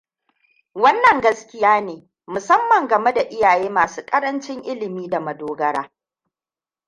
Wannan 0.75 1.21
gaskiyane 1.21 1.95
musamman 2.33 2.87
gameda 2.89 3.21
iyaye 3.35 3.67
masu 3.75 4.01
karancin 4.09 4.59
Ilimi 4.71 5.09
da 5.09 5.19
madogara. 5.19 5.91